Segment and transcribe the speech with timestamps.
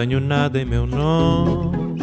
[0.00, 1.98] Tenho nada em meu nome,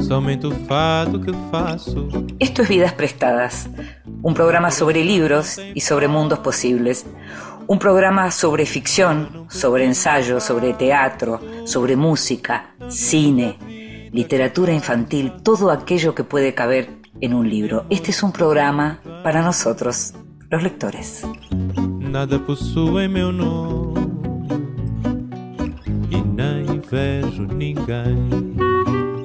[0.00, 2.08] somente o fato que faço.
[2.40, 3.68] Esto es Vidas Prestadas,
[4.22, 7.04] un programa sobre libros y sobre mundos posibles.
[7.66, 16.14] Un programa sobre ficción, sobre ensayo, sobre teatro, sobre música, cine, literatura infantil, todo aquello
[16.14, 16.88] que puede caber
[17.20, 17.84] en un libro.
[17.90, 20.14] Este es un programa para nosotros,
[20.48, 21.26] los lectores.
[22.00, 22.40] Nada
[23.10, 23.91] meu nome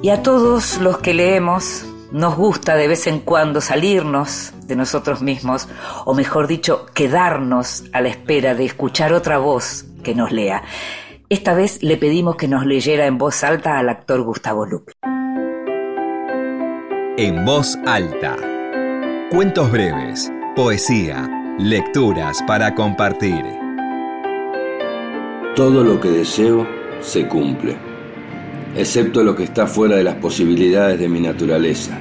[0.02, 5.21] Y a todos los que leemos, nos gusta de vez en cuando salirnos de nosotros
[5.21, 5.67] mismos,
[6.05, 10.63] o mejor dicho, quedarnos a la espera de escuchar otra voz que nos lea.
[11.27, 14.94] Esta vez le pedimos que nos leyera en voz alta al actor Gustavo Lupi.
[17.17, 18.38] En voz alta.
[19.30, 21.28] Cuentos breves, poesía,
[21.59, 23.44] lecturas para compartir.
[25.56, 27.76] Todo lo que deseo se cumple,
[28.76, 31.98] excepto lo que está fuera de las posibilidades de mi naturaleza.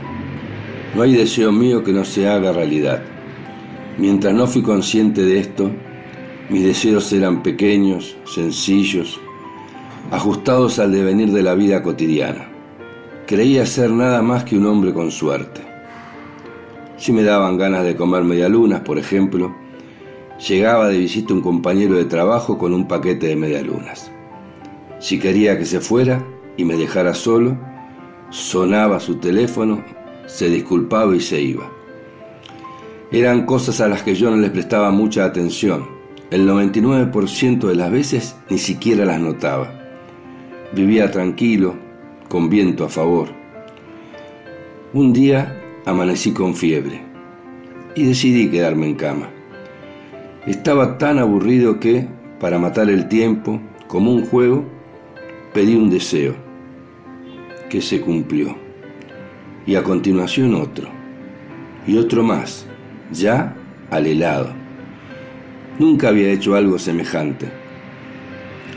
[0.95, 3.03] No hay deseo mío que no se haga realidad.
[3.99, 5.71] Mientras no fui consciente de esto,
[6.49, 9.21] mis deseos eran pequeños, sencillos,
[10.11, 12.49] ajustados al devenir de la vida cotidiana.
[13.27, 15.61] Creía ser nada más que un hombre con suerte.
[16.97, 19.55] Si me daban ganas de comer medialunas, por ejemplo,
[20.49, 24.11] llegaba de visita un compañero de trabajo con un paquete de medialunas.
[25.07, 26.27] Si quería que se fuera
[26.57, 27.57] y me dejara solo,
[28.31, 29.85] sonaba su teléfono,
[30.27, 31.71] se disculpaba y se iba.
[33.13, 35.87] Eran cosas a las que yo no les prestaba mucha atención
[36.33, 39.73] el 99% de las veces ni siquiera las notaba.
[40.73, 41.77] Vivía tranquilo,
[42.29, 43.29] con viento a favor.
[44.93, 47.01] Un día amanecí con fiebre
[47.95, 49.31] y decidí quedarme en cama.
[50.49, 52.09] Estaba tan aburrido que,
[52.41, 54.75] para matar el tiempo, como un juego,
[55.57, 56.35] pedí un deseo,
[57.71, 58.59] que se cumplió.
[59.65, 60.91] Y a continuación otro,
[61.87, 62.67] y otro más,
[63.11, 63.57] ya
[63.91, 64.51] al helado.
[65.79, 67.49] Nunca había hecho algo semejante.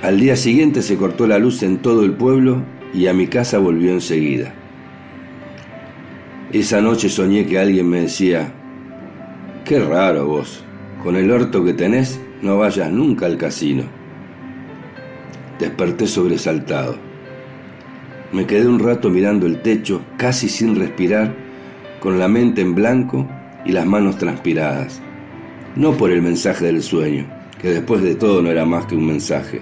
[0.02, 2.64] Al día siguiente se cortó la luz en todo el pueblo
[2.94, 4.54] y a mi casa volvió enseguida.
[6.54, 8.54] Esa noche soñé que alguien me decía,
[9.66, 10.64] qué raro vos,
[11.04, 13.99] con el orto que tenés no vayas nunca al casino.
[15.60, 16.96] Desperté sobresaltado.
[18.32, 21.36] Me quedé un rato mirando el techo, casi sin respirar,
[22.00, 23.28] con la mente en blanco
[23.66, 25.02] y las manos transpiradas
[25.76, 27.26] no por el mensaje del sueño,
[27.62, 29.62] que después de todo no era más que un mensaje,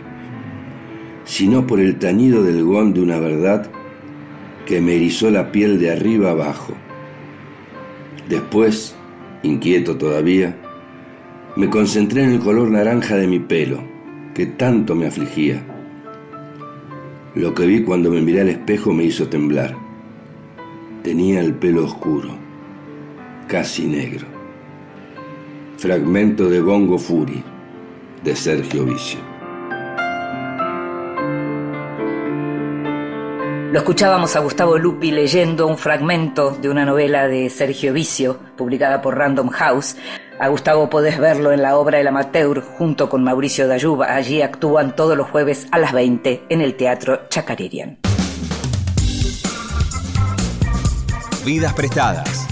[1.25, 3.69] sino por el tañido del gón de una verdad
[4.65, 6.73] que me erizó la piel de arriba abajo.
[8.29, 8.95] Después,
[9.43, 10.57] inquieto todavía,
[11.55, 13.83] me concentré en el color naranja de mi pelo,
[14.33, 15.63] que tanto me afligía.
[17.37, 19.75] Lo que vi cuando me miré al espejo me hizo temblar.
[21.03, 22.29] Tenía el pelo oscuro,
[23.47, 24.25] casi negro.
[25.77, 27.43] Fragmento de Bongo Fury
[28.23, 29.19] de Sergio Vicio.
[33.71, 38.99] Lo escuchábamos a Gustavo Lupi leyendo un fragmento de una novela de Sergio Vicio, publicada
[38.99, 39.95] por Random House.
[40.39, 44.13] A Gustavo podés verlo en la obra El Amateur junto con Mauricio Dayuba.
[44.13, 47.97] Allí actúan todos los jueves a las 20 en el Teatro Chacaririan.
[51.43, 52.47] Vidas prestadas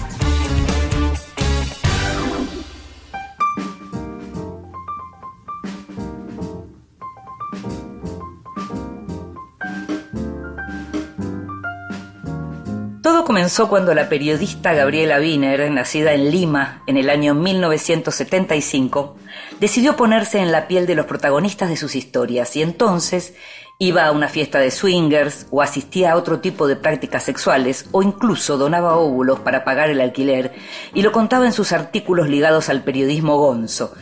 [13.26, 19.16] comenzó cuando la periodista Gabriela Wiener, nacida en Lima en el año 1975,
[19.58, 23.34] decidió ponerse en la piel de los protagonistas de sus historias y entonces
[23.80, 28.00] iba a una fiesta de swingers o asistía a otro tipo de prácticas sexuales o
[28.00, 30.52] incluso donaba óvulos para pagar el alquiler
[30.94, 33.92] y lo contaba en sus artículos ligados al periodismo gonzo.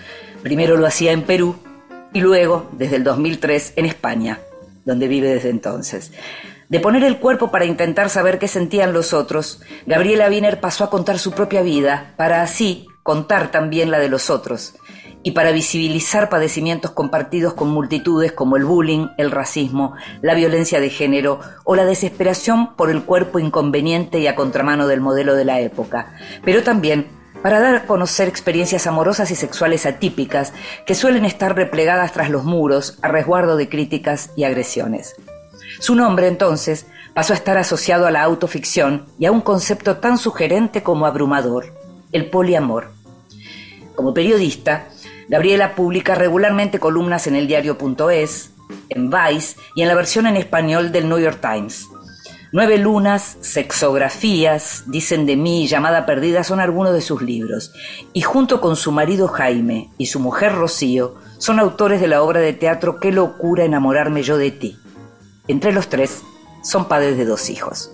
[0.42, 1.56] Primero lo hacía en Perú
[2.12, 4.38] y luego, desde el 2003, en España,
[4.84, 6.12] donde vive desde entonces.
[6.68, 10.90] De poner el cuerpo para intentar saber qué sentían los otros, Gabriela Wiener pasó a
[10.90, 14.74] contar su propia vida, para así contar también la de los otros,
[15.22, 20.90] y para visibilizar padecimientos compartidos con multitudes como el bullying, el racismo, la violencia de
[20.90, 25.60] género o la desesperación por el cuerpo inconveniente y a contramano del modelo de la
[25.60, 26.14] época,
[26.44, 27.08] pero también
[27.42, 30.54] para dar a conocer experiencias amorosas y sexuales atípicas
[30.86, 35.14] que suelen estar replegadas tras los muros a resguardo de críticas y agresiones.
[35.80, 40.18] Su nombre entonces pasó a estar asociado a la autoficción y a un concepto tan
[40.18, 41.72] sugerente como abrumador,
[42.12, 42.90] el poliamor.
[43.94, 44.88] Como periodista,
[45.28, 48.50] Gabriela publica regularmente columnas en el diario.es,
[48.88, 51.88] en Vice y en la versión en español del New York Times.
[52.52, 57.72] Nueve lunas, sexografías, dicen de mí, llamada perdida, son algunos de sus libros.
[58.12, 62.38] Y junto con su marido Jaime y su mujer Rocío, son autores de la obra
[62.38, 64.78] de teatro Qué locura enamorarme yo de ti.
[65.46, 66.22] Entre los tres,
[66.62, 67.92] son padres de dos hijos.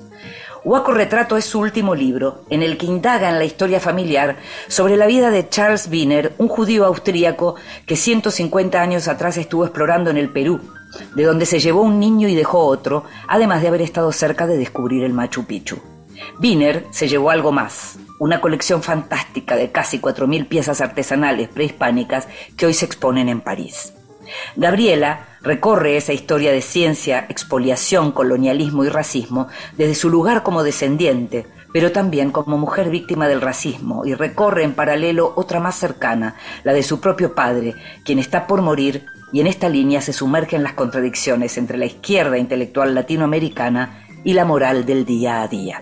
[0.62, 4.36] Huaco Retrato es su último libro, en el que indaga en la historia familiar
[4.68, 7.56] sobre la vida de Charles Wiener, un judío austríaco
[7.86, 10.60] que 150 años atrás estuvo explorando en el Perú,
[11.16, 14.56] de donde se llevó un niño y dejó otro, además de haber estado cerca de
[14.56, 15.78] descubrir el Machu Picchu.
[16.40, 22.66] Wiener se llevó algo más, una colección fantástica de casi 4.000 piezas artesanales prehispánicas que
[22.66, 23.94] hoy se exponen en París.
[24.56, 31.46] Gabriela recorre esa historia de ciencia, expoliación, colonialismo y racismo desde su lugar como descendiente,
[31.72, 36.72] pero también como mujer víctima del racismo, y recorre en paralelo otra más cercana, la
[36.72, 37.74] de su propio padre,
[38.04, 42.38] quien está por morir, y en esta línea se sumergen las contradicciones entre la izquierda
[42.38, 45.80] intelectual latinoamericana y la moral del día a día.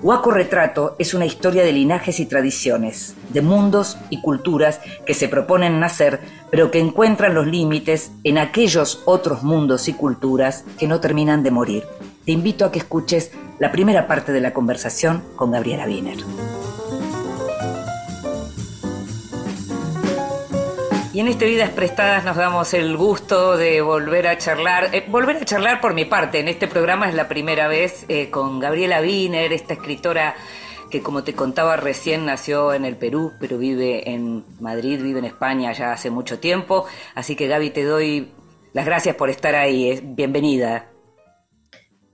[0.00, 5.28] Huaco Retrato es una historia de linajes y tradiciones, de mundos y culturas que se
[5.28, 6.20] proponen nacer,
[6.52, 11.50] pero que encuentran los límites en aquellos otros mundos y culturas que no terminan de
[11.50, 11.84] morir.
[12.24, 16.18] Te invito a que escuches la primera parte de la conversación con Gabriela Wiener.
[21.18, 25.38] Y en este Vidas Prestadas nos damos el gusto de volver a charlar, eh, volver
[25.38, 26.38] a charlar por mi parte.
[26.38, 30.36] En este programa es la primera vez eh, con Gabriela Wiener, esta escritora
[30.92, 35.24] que como te contaba recién nació en el Perú, pero vive en Madrid, vive en
[35.24, 36.86] España ya hace mucho tiempo.
[37.16, 38.30] Así que Gaby, te doy
[38.72, 40.00] las gracias por estar ahí.
[40.00, 40.86] Bienvenida.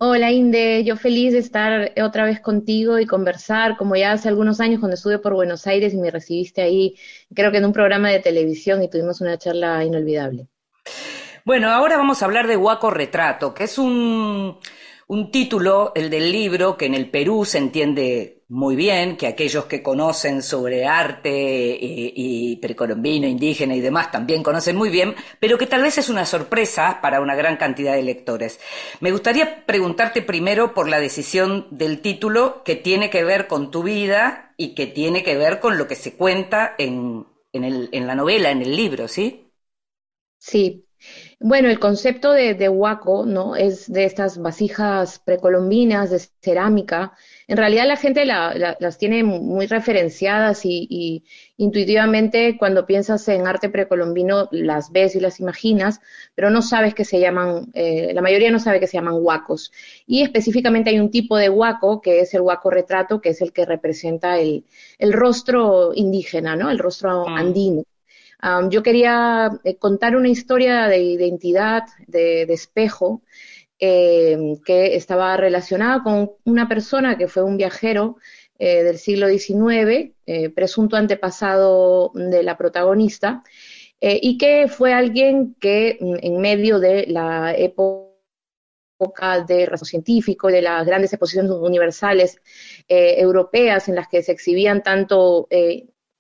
[0.06, 4.61] Hola Inde, yo feliz de estar otra vez contigo y conversar, como ya hace algunos
[4.61, 6.95] años cuando estuve por Buenos Aires y me recibiste ahí,
[7.35, 10.47] creo que en un programa de televisión y tuvimos una charla inolvidable.
[11.47, 14.59] Bueno, ahora vamos a hablar de Huaco Retrato, que es un,
[15.06, 19.65] un título, el del libro, que en el Perú se entiende muy bien, que aquellos
[19.65, 21.31] que conocen sobre arte
[21.81, 26.25] y, precolombino, indígena y demás también conocen muy bien, pero que tal vez es una
[26.25, 28.61] sorpresa para una gran cantidad de lectores.
[29.01, 33.83] Me gustaría preguntarte primero por la decisión del título que tiene que ver con tu
[33.83, 38.51] vida y que tiene que ver con lo que se cuenta en, en, la novela,
[38.51, 39.51] en el libro, ¿sí?
[40.39, 40.87] Sí,
[41.41, 43.56] bueno, el concepto de, de, huaco, ¿no?
[43.56, 47.15] Es de estas vasijas precolombinas de cerámica
[47.47, 51.25] en realidad la gente las tiene muy referenciadas y,
[51.56, 56.01] intuitivamente cuando piensas en arte precolombino las ves y las imaginas,
[56.35, 59.73] pero no sabes que se llaman, eh, la mayoría no sabe que se llaman huacos.
[60.06, 63.53] Y específicamente hay un tipo de huaco que es el huaco retrato, que es el
[63.53, 64.65] que representa el,
[65.12, 66.71] rostro indígena, ¿no?
[66.71, 67.37] El rostro mm.
[68.71, 73.23] Yo quería eh, contar una historia de identidad, de espejo,
[73.81, 78.17] eh, que estaba relacionada con una persona que fue un viajero
[78.59, 83.43] eh, del siglo XIX, eh, presunto antepasado de la protagonista,
[84.01, 90.63] y que fue alguien que mm, en medio de la época de razón científico, de
[90.63, 92.41] las grandes exposiciones universales
[92.89, 95.49] europeas en las que se exhibían tanto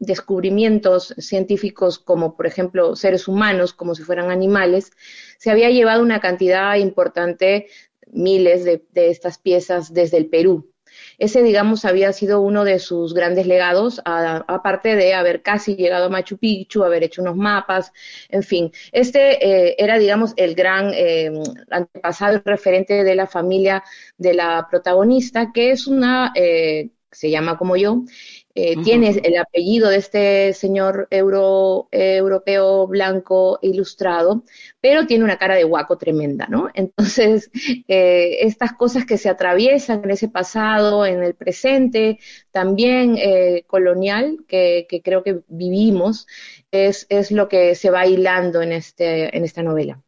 [0.06, 4.90] descubrimientos científicos como, por ejemplo, seres humanos, como si fueran animales,
[5.38, 7.66] se había llevado una cantidad importante,
[8.12, 10.70] miles de, estas piezas desde el Perú.
[11.18, 16.08] Ese, digamos, había sido uno de sus grandes legados, aparte de haber casi llegado a
[16.08, 17.92] Machu Picchu, haber hecho unos mapas,
[18.28, 18.72] en fin.
[18.92, 21.32] Este eh, era, digamos, el gran eh,
[21.70, 23.82] antepasado referente de la familia
[24.18, 28.04] de la protagonista, que es una, eh, se llama como yo,
[28.54, 34.44] eh, tiene el apellido de este señor euro, europeo blanco ilustrado,
[34.80, 36.68] pero tiene una cara de guaco tremenda, ¿no?
[36.74, 37.50] Entonces,
[37.88, 42.18] eh, estas cosas que se atraviesan en ese pasado, en el presente,
[42.52, 46.26] también eh, colonial, que, que, creo que vivimos,
[46.70, 50.02] es, es lo que se va hilando en, este, en esta novela.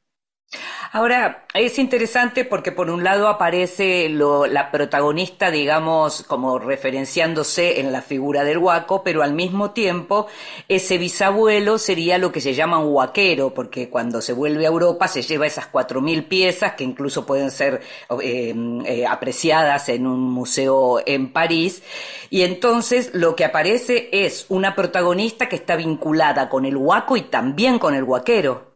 [0.93, 8.01] Ahora, es interesante porque por un lado aparece la protagonista, digamos, como referenciándose en la
[8.01, 10.27] figura del huaco, pero al mismo tiempo
[10.69, 15.09] ese bisabuelo sería lo que se llama un huaquero, porque cuando se vuelve a Europa
[15.09, 17.83] se lleva esas cuatro mil piezas que incluso pueden ser
[18.23, 18.55] eh,
[18.87, 21.83] eh, apreciadas en un museo en París,
[22.31, 27.23] y entonces lo que aparece es una protagonista que está vinculada con el huaco y
[27.23, 28.76] también con el huaquero.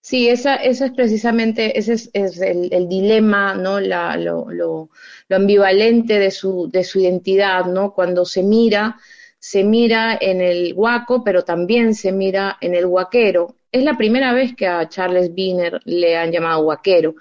[0.00, 3.78] Sí, esa, es precisamente, ese es, el, dilema, ¿no?
[3.80, 4.90] La, lo, lo,
[5.30, 7.92] ambivalente de su, de su identidad, ¿no?
[7.92, 8.96] Cuando se mira,
[9.38, 13.56] se mira en el huaco, pero también se mira en el huaquero.
[13.70, 17.14] es la primera vez que a Charles Wiener le han llamado vaquero.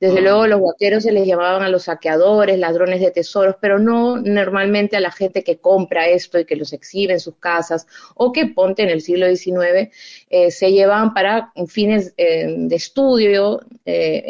[0.00, 4.16] Desde luego los vaqueros se les llamaban a los saqueadores, ladrones de tesoros, pero no
[4.16, 8.32] normalmente a la gente que compra esto y que los exhibe en sus casas o
[8.32, 9.90] que ponte en el siglo XIX
[10.30, 14.22] eh, se llevaban para fines eh, de estudio eh,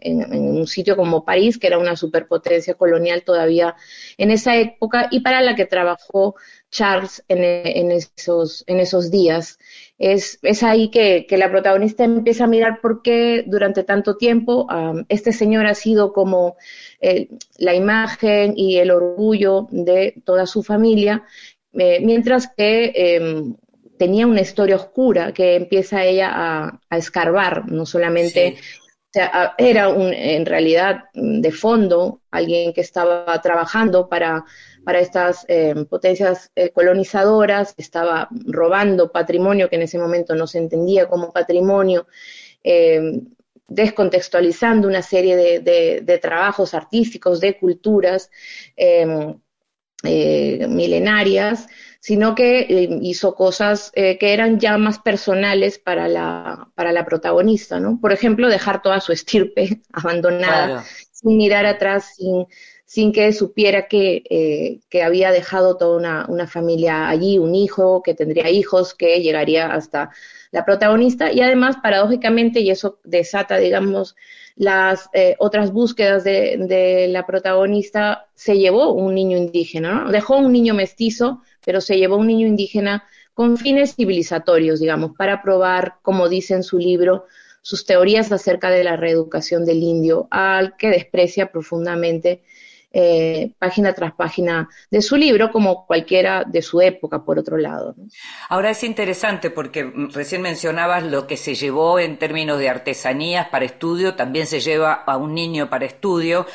[0.00, 3.74] en, un sitio como París, que era una superpotencia colonial todavía
[4.16, 6.36] en esa época y para la que trabajó
[6.70, 9.58] Charles en, esos, en esos días.
[10.00, 14.66] Es, ahí que, la protagonista empieza a mirar por qué durante tanto tiempo
[15.10, 16.56] este señor ha sido como
[17.02, 17.28] eh,
[17.58, 21.24] la imagen y el orgullo de toda su familia,
[21.74, 23.56] eh, mientras que em,
[23.98, 28.56] tenía una historia oscura que empieza ella a, escarbar, no solamente...
[29.58, 34.44] era un, en realidad de fondo alguien que estaba trabajando para
[34.84, 40.58] para estas eh, potencias eh, colonizadoras, estaba robando patrimonio que en ese momento no se
[40.58, 42.06] entendía como patrimonio,
[42.62, 43.20] eh,
[43.68, 48.30] descontextualizando una serie de, trabajos artísticos, de culturas
[50.02, 51.66] milenarias,
[52.00, 57.98] sino que hizo cosas que eran ya más personales para la, para la protagonista, ¿no?
[58.00, 62.46] Por ejemplo, dejar toda su estirpe abandonada, sin mirar atrás, sin,
[62.90, 68.02] sin que supiera que, eh, que había dejado toda una, una, familia allí, un hijo,
[68.02, 70.10] que tendría hijos, que llegaría hasta
[70.52, 74.16] la protagonista y además, paradójicamente, y eso desata, digamos,
[74.56, 80.10] las eh, otras búsquedas de, de, la protagonista, se llevó un niño indígena, ¿no?
[80.10, 85.42] Dejó un niño mestizo, pero se llevó un niño indígena con fines civilizatorios, digamos, para
[85.42, 87.26] probar, como dice en su libro,
[87.62, 92.42] sus teorías acerca de la reeducación del indio, al que desprecia profundamente
[92.92, 97.94] eh, página tras página de su libro, como cualquiera de su época, por otro lado.
[98.48, 103.64] Ahora es interesante porque recién mencionabas lo que se llevó en términos de artesanías para
[103.64, 106.46] estudio, también se lleva a un niño para estudio.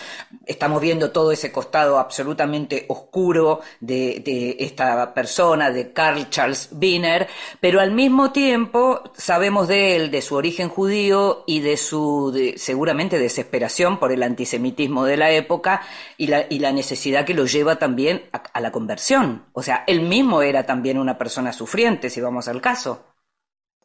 [0.46, 7.28] Estamos viendo todo ese costado absolutamente oscuro de, esta persona, de Carl Charles Wiener,
[7.62, 13.20] pero al mismo tiempo sabemos de él, de su origen judío y de su seguramente
[13.20, 15.82] desesperación por el antisemitismo de la época
[16.28, 19.46] la, necesidad que lo lleva también a, la conversión.
[19.54, 23.06] O sea, él mismo era también una persona sufriente, si vamos al caso.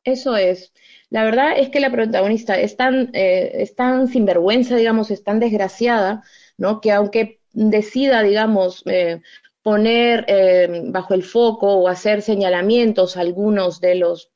[0.04, 0.72] Eso es.
[1.10, 5.40] La verdad es que la protagonista es tan, eh, es tan sinvergüenza, digamos, es tan
[5.40, 6.22] desgraciada,
[6.56, 6.80] ¿no?
[6.80, 9.20] Que aunque decida, digamos, eh,
[9.62, 14.30] poner eh, bajo el foco o hacer señalamientos algunos de los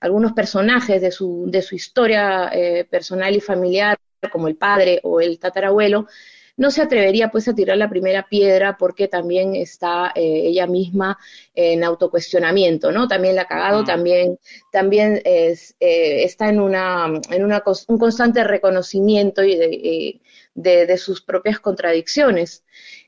[0.00, 2.50] algunos personajes de su, de su historia
[2.88, 3.98] personal y familiar,
[4.30, 6.06] como el padre o el tatarabuelo,
[6.58, 11.16] no se atrevería pues a tirar la primera piedra porque también está eh, ella misma
[11.54, 13.06] en autocuestionamiento, ¿no?
[13.06, 13.86] También la ha cagado, mm.
[13.86, 14.38] también,
[14.72, 20.20] también es, eh, está en, una, en una, un constante reconocimiento y de,
[20.54, 22.64] de, sus propias contradicciones.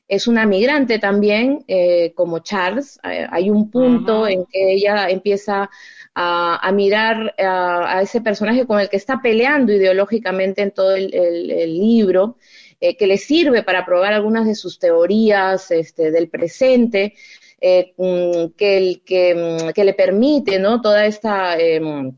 [0.07, 2.99] Es una migrante también, eh, como Charles.
[3.03, 5.69] hay un punto en que ella empieza
[6.15, 11.73] a, mirar a, ese personaje con el que está peleando ideológicamente en todo el, el
[11.77, 12.37] libro
[12.81, 17.13] eh, que le sirve para probar algunas de sus teorías este, del presente,
[17.61, 20.81] eh, mm, mm, que, le permite ¿no?
[20.81, 22.11] toda esta em,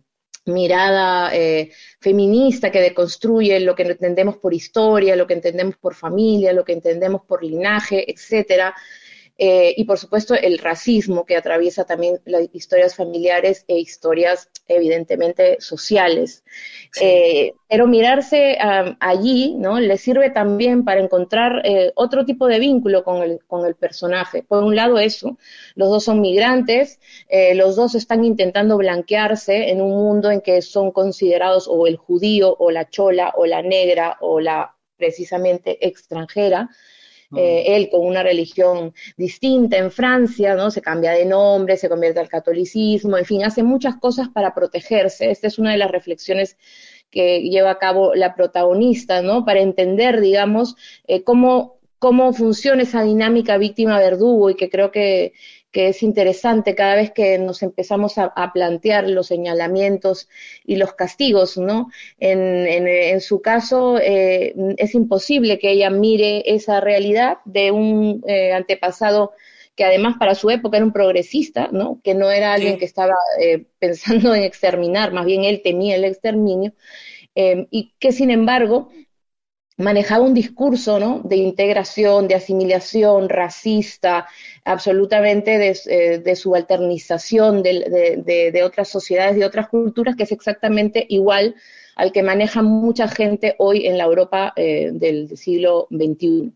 [0.45, 6.53] mirada eh, feminista que deconstruye lo que entendemos por historia, lo que entendemos por familia,
[6.53, 8.73] lo que entendemos por linaje, etcétera.
[9.35, 15.57] Eh, y por supuesto el racismo que atraviesa también las historias familiares e historias evidentemente
[15.59, 16.43] sociales.
[17.01, 18.55] Eh, pero mirarse
[18.99, 19.79] allí ¿no?
[19.79, 24.43] le sirve también para encontrar eh, otro tipo de vínculo con el, con el personaje.
[24.43, 25.39] Por un lado eso,
[25.73, 26.99] los dos son migrantes,
[27.55, 32.55] los dos están intentando blanquearse en un mundo en que son considerados o el judío
[32.59, 36.69] o la chola o la negra o la precisamente extranjera.
[37.35, 40.71] Eh, él con una religión distinta en Francia, ¿no?
[40.71, 45.31] Se cambia de nombre, se convierte al catolicismo, en fin, hace muchas cosas para protegerse.
[45.31, 46.57] Esta es una de las reflexiones
[47.09, 49.45] que lleva a cabo la protagonista, ¿no?
[49.45, 50.75] Para entender, digamos,
[51.07, 55.33] eh, cómo, cómo funciona esa dinámica víctima-verdugo y que creo que,
[55.73, 60.29] que es interesante cada vez que nos empezamos a, plantear los señalamientos
[60.63, 61.89] y los castigos, ¿no?
[62.19, 69.31] En, su caso, eh, es imposible que ella mire esa realidad de un eh, antepasado
[69.75, 71.99] que además para su época era un progresista, ¿no?
[72.03, 76.05] Que no era alguien que estaba eh, pensando en exterminar, más bien él temía el
[76.05, 76.73] exterminio,
[77.35, 78.89] y que sin embargo
[79.83, 81.21] manejaba un discurso ¿no?
[81.23, 84.27] de integración, de asimilación, racista,
[84.65, 91.05] absolutamente de, eh, de subalternización de, de, otras sociedades, de otras culturas, que es exactamente
[91.09, 91.55] igual
[91.95, 96.51] al que maneja mucha gente hoy en la Europa eh, del siglo XXI.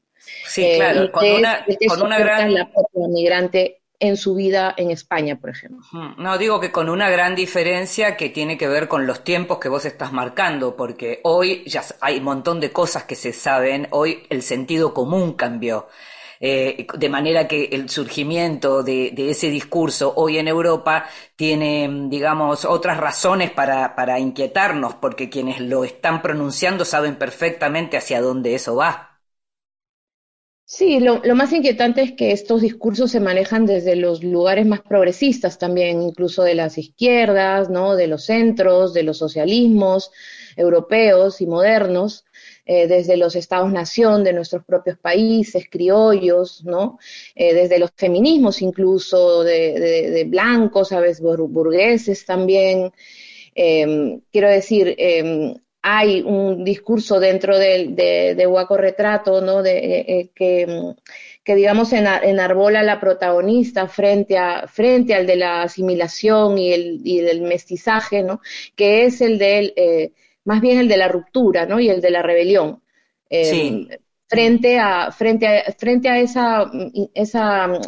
[0.47, 2.53] Sí, claro, con, una, con una gran...
[2.53, 2.69] La
[3.07, 5.85] migrante en su vida en España, por ejemplo.
[6.17, 9.69] No, digo que con una gran diferencia que tiene que ver con los tiempos que
[9.69, 14.23] vos estás marcando, porque hoy ya hay un montón de cosas que se saben, hoy
[14.29, 15.87] el sentido común cambió.
[16.39, 22.97] Eh, de manera que el surgimiento de, ese discurso hoy en Europa tiene, digamos, otras
[22.97, 29.06] razones para, para inquietarnos, porque quienes lo están pronunciando saben perfectamente hacia dónde eso va.
[30.69, 35.57] Sí, lo, más inquietante es que estos discursos se manejan desde los lugares más progresistas
[35.57, 37.95] también, incluso de las izquierdas, ¿no?
[37.95, 40.11] de los centros, de los socialismos
[40.57, 42.25] europeos y modernos,
[42.65, 46.99] eh, desde los estados-nación de nuestros propios países, criollos, ¿no?
[47.33, 52.91] Eh, desde los feminismos incluso, de, blancos, a veces burgueses también.
[53.55, 55.55] Em, quiero decir, em,
[55.89, 59.63] hay un discurso dentro de, de, Huaco Retrato, ¿no?
[59.63, 60.95] De, eh, eh, que,
[61.45, 67.21] que, digamos, enarbola la protagonista frente, a, frente al de la asimilación y el, y
[67.21, 68.41] del mestizaje, ¿no?
[68.75, 70.11] Que es el de, eh,
[70.43, 71.79] más bien el de la ruptura, ¿no?
[71.79, 72.81] Y el de la rebelión.
[74.29, 76.69] Frente a, frente a, frente a esa,
[77.13, 77.79] esa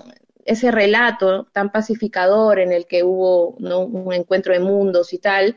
[0.46, 5.56] ese relato tan pacificador en el que hubo un encuentro de mundos y tal,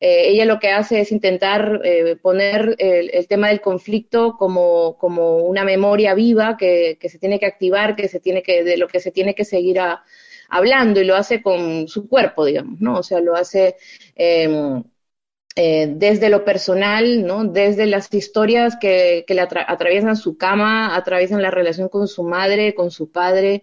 [0.00, 5.36] eh, ella lo que hace es intentar eh, poner el, tema del conflicto como, como
[5.38, 8.88] una memoria viva que, que, se tiene que activar, que se tiene que, de lo
[8.88, 9.78] que se tiene que seguir
[10.48, 12.98] hablando y lo hace con su cuerpo, digamos, ¿no?
[12.98, 13.76] O sea, lo hace
[14.16, 14.82] em,
[15.56, 17.44] eh, desde lo personal, ¿no?
[17.44, 22.74] Desde las historias que, que le atraviesan su cama, atraviesan la relación con su madre,
[22.74, 23.62] con su padre,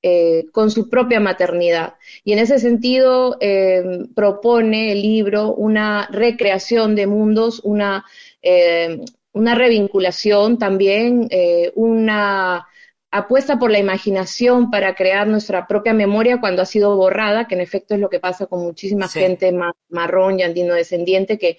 [0.00, 1.94] eh, con su propia maternidad.
[2.22, 3.82] Y en ese sentido eh,
[4.14, 8.04] propone el libro una recreación de mundos, una,
[8.40, 9.00] eh,
[9.32, 11.28] una revinculación también,
[11.74, 12.68] una
[13.10, 17.60] apuesta por la imaginación para crear nuestra propia memoria cuando ha sido borrada, que en
[17.60, 19.52] efecto es lo que pasa con muchísima gente
[19.88, 21.56] marrón y andino descendiente que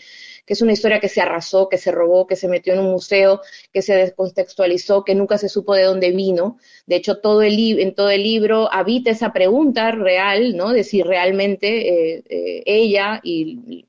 [0.50, 2.90] que es una historia que se arrasó, que se robó, que se metió en un
[2.90, 3.40] museo,
[3.72, 6.58] que se descontextualizó, que nunca se supo de dónde vino.
[6.88, 10.74] De hecho, todo el en todo el libro habita esa pregunta real, ¿no?
[10.74, 13.86] De si realmente eh, eh, ella y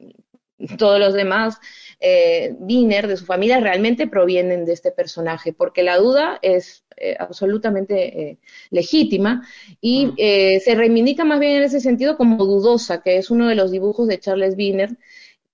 [0.78, 1.58] todos los demás
[2.00, 8.38] eh, de su familia realmente provienen de este personaje, porque la duda es eh, absolutamente
[8.70, 9.46] legítima
[9.80, 10.14] y mm.
[10.16, 14.08] se reivindica más bien en ese sentido como dudosa, que es uno de los dibujos
[14.08, 14.96] de Charles Wiener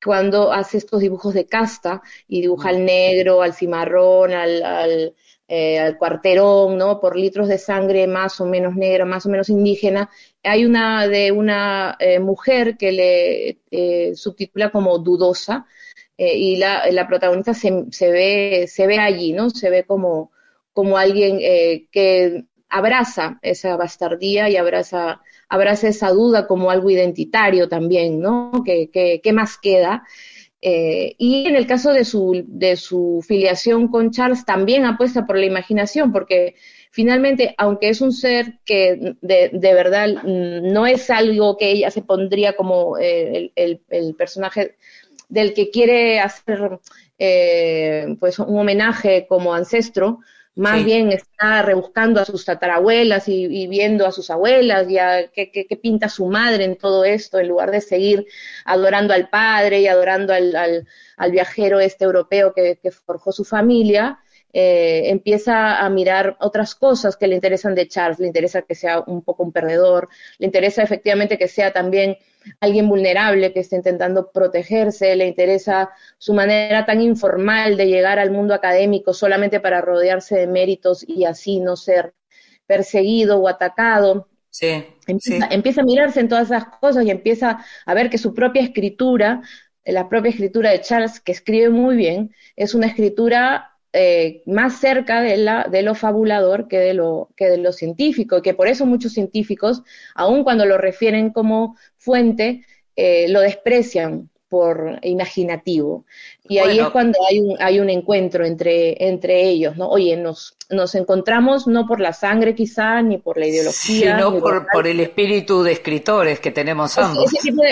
[0.04, 5.14] cuando hace estos dibujos de casta y dibuja al negro, al cimarrón, al,
[5.48, 7.00] eh, al, cuarterón, ¿no?
[7.00, 10.10] Por litros de sangre más o menos negra, más o menos indígena.
[10.42, 15.66] Hay una de una eh, mujer que le eh, subtitula como dudosa
[16.18, 19.50] y la, la protagonista se, se, ve, se ve allí, ¿no?
[19.50, 20.32] Se ve como,
[20.72, 28.20] como alguien que abraza esa bastardía y abraza abraza esa duda como algo identitario también,
[28.20, 28.52] ¿no?
[28.64, 30.04] ¿Qué, más queda?
[30.62, 35.38] Eh, y en el caso de su, de su filiación con Charles, también apuesta por
[35.38, 36.54] la imaginación, porque
[36.90, 42.56] finalmente, aunque es un ser que de, verdad no es algo que ella se pondría
[42.56, 44.76] como eh, el, personaje
[45.28, 46.78] del que quiere hacer
[47.18, 50.20] eh, pues un homenaje como ancestro,
[50.56, 55.78] más bien está rebuscando a sus tatarabuelas y, viendo a sus abuelas y a qué,
[55.80, 58.26] pinta su madre en todo esto, en lugar de seguir
[58.64, 60.86] adorando al padre y adorando al,
[61.30, 64.18] viajero este europeo que, forjó su familia,
[64.58, 69.00] eh, empieza a mirar otras cosas que le interesan de Charles, le interesa que sea
[69.00, 72.16] un poco un perdedor, le interesa efectivamente que sea también
[72.60, 78.30] alguien vulnerable que está intentando protegerse, le interesa su manera tan informal de llegar al
[78.30, 82.14] mundo académico solamente para rodearse de méritos y así no ser
[82.66, 84.26] perseguido o atacado.
[84.48, 88.62] Sí, empieza, a mirarse en todas esas cosas y empieza a ver que su propia
[88.62, 89.42] escritura,
[89.84, 95.22] la propia escritura de Charles, que escribe muy bien, es una escritura eh, más cerca
[95.22, 99.12] de, lo fabulador que de lo, que de lo científico, y que por eso muchos
[99.12, 99.82] científicos,
[100.14, 106.04] aun cuando lo refieren como fuente, eh, lo desprecian, por imaginativo.
[106.48, 109.88] Y ahí es cuando hay un, hay un encuentro entre, entre ellos, ¿no?
[109.88, 114.16] Oye, nos, nos encontramos no por la sangre quizá, ni por la ideología.
[114.16, 117.30] Sino por, por, el espíritu de escritores que tenemos ambos.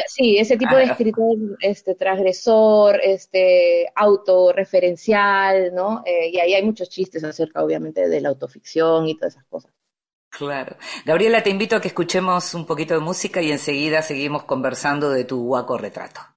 [0.08, 6.02] sí, ese tipo de escritor este, transgresor, este, autorreferencial, ¿no?
[6.04, 9.70] Eh, y ahí hay muchos chistes acerca, obviamente, de la autoficción y todas esas cosas.
[10.36, 10.76] Claro.
[11.04, 15.24] Gabriela, te invito a que escuchemos un poquito de música y enseguida seguimos conversando de
[15.24, 16.33] tu guaco retrato.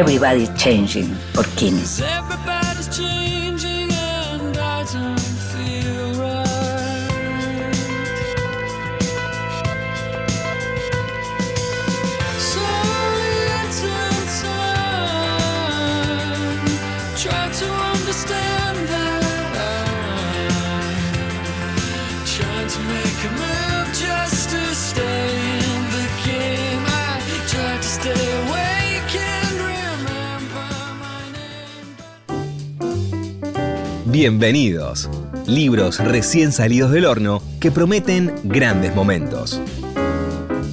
[0.00, 1.84] Everybody's Changing por Kimi.
[34.20, 35.08] Bienvenidos.
[35.46, 39.62] Libros recién salidos del horno que prometen grandes momentos.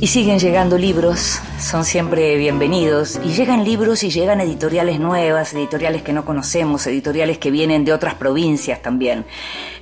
[0.02, 3.18] Y siguen llegando libros, son siempre bienvenidos.
[3.24, 7.94] Y llegan libros y llegan editoriales nuevas, editoriales que no conocemos, editoriales que vienen de
[7.94, 9.24] otras provincias también.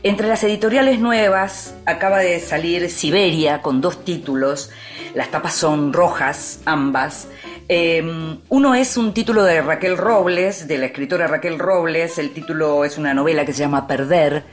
[0.03, 4.69] Entre las editoriales nuevas acaba de salir Siberia con dos títulos.
[5.15, 7.29] Las tapas son rojas, ambas.
[7.67, 12.85] Em, uno es un título de Raquel Robles, de la escritora Raquel Robles, el título
[12.85, 14.43] es una novela que se llama Perder.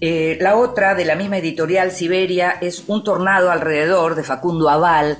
[0.00, 5.18] Eh, la otra, de la misma editorial Siberia, es Un tornado alrededor, de Facundo Aval.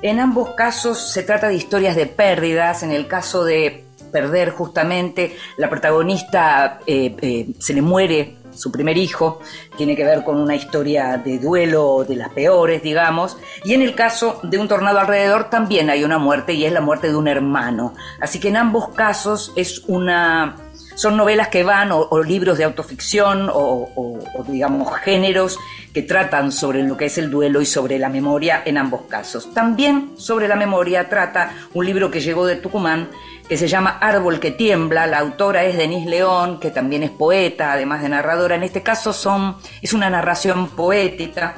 [0.00, 2.82] En ambos casos se trata de historias de pérdidas.
[2.82, 8.96] En el caso de Perder, justamente, la protagonista eh, eh, se le muere su primer
[8.98, 9.40] hijo,
[9.76, 13.94] tiene que ver con una historia de duelo de las peores, digamos, y en el
[13.94, 17.28] caso de un tornado alrededor también hay una muerte y es la muerte de un
[17.28, 17.94] hermano.
[18.20, 20.56] Así que en ambos casos es una
[20.98, 24.18] son novelas que van, o, libros de autoficción, o,
[24.48, 25.56] digamos géneros
[25.94, 29.54] que tratan sobre lo que es el duelo y sobre la memoria en ambos casos.
[29.54, 33.08] También sobre la memoria trata un libro que llegó de Tucumán
[33.48, 35.06] que se llama Árbol que tiembla.
[35.06, 38.56] La autora es Denise León, que también es poeta, además de narradora.
[38.56, 41.56] En este caso son, es una narración poética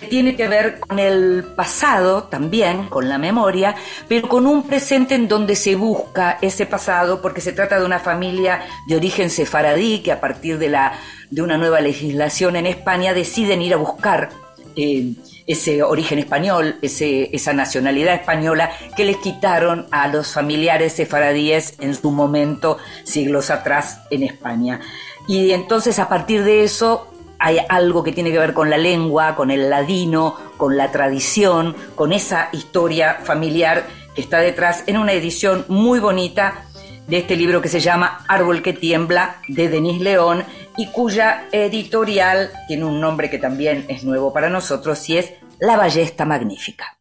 [0.00, 3.74] que tiene que ver con el pasado también, con la memoria,
[4.08, 7.98] pero con un presente en donde se busca ese pasado, porque se trata de una
[7.98, 10.98] familia de origen sefaradí que a partir de, la,
[11.30, 14.30] de una nueva legislación en España deciden ir a buscar
[14.76, 15.14] eh,
[15.46, 21.94] ese origen español, ese, esa nacionalidad española que les quitaron a los familiares sefaradíes en
[21.94, 24.80] su momento, siglos atrás, en España.
[25.28, 29.36] Y entonces a partir de eso hay algo que tiene que ver con la lengua,
[29.36, 35.12] con el ladino, con la tradición, con esa historia familiar que está detrás en una
[35.12, 36.64] edición muy bonita
[37.06, 40.44] de este libro que se llama Árbol que tiembla de Denis León
[40.76, 45.76] y cuya editorial tiene un nombre que también es nuevo para nosotros y es La
[45.76, 46.98] Ballesta Magnífica.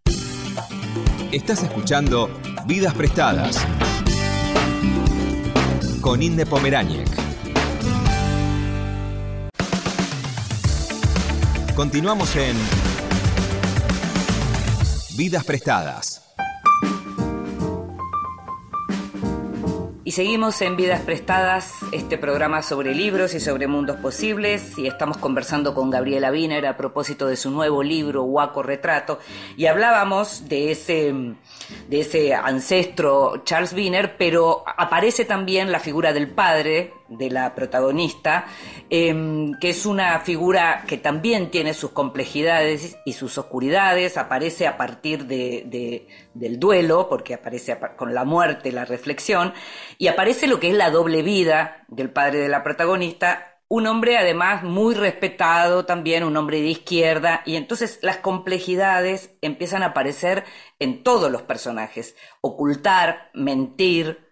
[1.32, 2.30] Estás escuchando
[2.66, 3.66] Vidas Prestadas
[6.02, 7.10] con Inde Pomeráñez.
[11.76, 12.56] Continuamos en
[15.18, 16.25] Vidas Prestadas.
[20.08, 25.18] Y seguimos en Vidas Prestadas, este programa sobre libros y sobre mundos posibles, y estamos
[25.18, 29.18] conversando con Gabriela Wiener a propósito de su nuevo libro, Huaco Retrato,
[29.58, 31.12] y hablábamos de ese,
[31.90, 38.46] de ese ancestro Charles Wiener, pero aparece también la figura del padre de la protagonista,
[38.90, 44.78] em, que es una figura que también tiene sus complejidades y sus oscuridades, aparece a
[44.78, 49.54] partir de, del duelo, porque aparece con la muerte, la reflexión,
[49.98, 54.18] y aparece lo que es la doble vida del padre de la protagonista, un hombre
[54.18, 60.44] además muy respetado también, un hombre de izquierda, y entonces las complejidades empiezan a aparecer
[60.80, 64.25] en todos los personajes, ocultar, mentir,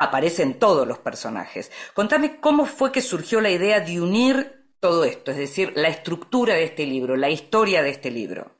[0.00, 1.70] aparecen todos los personajes.
[1.94, 6.54] Contame cómo fue que surgió la idea de unir todo esto, es decir, la estructura
[6.54, 8.50] de este libro, la historia de este libro.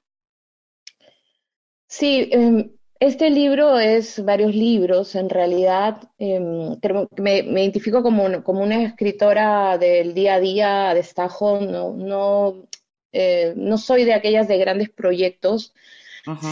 [1.89, 6.77] Sí, em, este libro es varios libros, en realidad em,
[7.17, 12.69] me, identifico como, como, una escritora del día a día, de estajo, no, no,
[13.13, 15.73] eh, no soy de aquellas de grandes proyectos,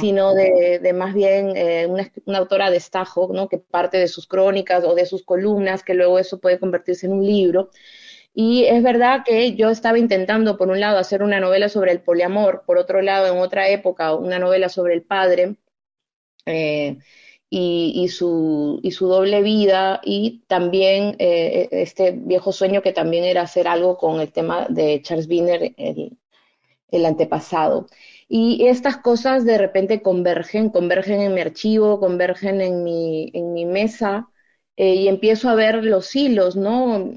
[0.00, 3.48] sino de, más bien eh, una, autora de estajo, ¿no?
[3.48, 7.12] que parte de sus crónicas o de sus columnas, que luego eso puede convertirse en
[7.12, 7.70] un libro.
[8.34, 12.00] Y es verdad que yo estaba intentando, por un lado, hacer una novela sobre el
[12.00, 15.56] poliamor, por otro lado, en otra época, una novela sobre el padre
[16.46, 16.98] eh,
[17.50, 23.42] y, su, y, su, doble vida, y también eh, este viejo sueño que también era
[23.42, 26.18] hacer algo con el tema de Charles Wiener, el,
[26.90, 27.86] el antepasado.
[28.28, 33.64] Y estas cosas de repente convergen, convergen en mi archivo, convergen en mi, en mi
[33.64, 34.28] mesa
[34.76, 37.10] eh, y empiezo a ver los hilos, ¿no?